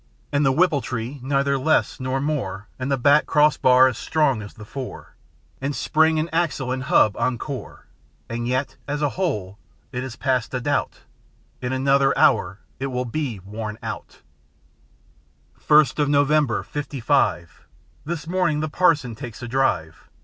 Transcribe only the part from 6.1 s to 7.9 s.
and axle and hub encore.